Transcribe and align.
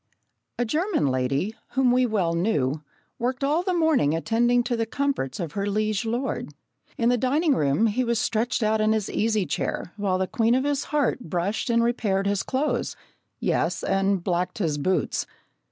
A 0.57 0.65
German 0.65 1.05
lady, 1.05 1.53
whom 1.73 1.91
we 1.91 2.07
well 2.07 2.33
knew, 2.33 2.81
worked 3.19 3.43
all 3.43 3.61
the 3.61 3.71
morning 3.71 4.15
attending 4.15 4.63
to 4.63 4.75
the 4.75 4.87
comforts 4.87 5.39
of 5.39 5.51
her 5.51 5.67
liege 5.69 6.05
lord. 6.05 6.55
In 6.97 7.09
the 7.09 7.19
dining 7.19 7.53
room 7.53 7.85
he 7.85 8.03
was 8.03 8.17
stretched 8.17 8.63
out 8.63 8.81
in 8.81 8.95
an 8.95 9.03
easy 9.11 9.45
chair, 9.45 9.93
while 9.97 10.17
the 10.17 10.25
queen 10.25 10.55
of 10.55 10.63
his 10.63 10.85
heart 10.85 11.19
brushed 11.29 11.69
and 11.69 11.83
repaired 11.83 12.25
his 12.25 12.41
clothes 12.41 12.95
yes, 13.39 13.83
and 13.83 14.23
blacked 14.23 14.57
his 14.57 14.79
boots! 14.79 15.27